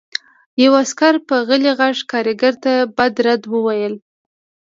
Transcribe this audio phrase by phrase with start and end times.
[0.63, 3.93] یوه عسکر په غلي غږ کارګر ته بد رد وویل